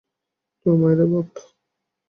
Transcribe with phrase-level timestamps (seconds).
[0.59, 1.29] তোর মাইরে বাপ!